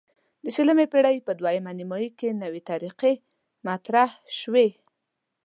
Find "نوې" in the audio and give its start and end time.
2.43-2.61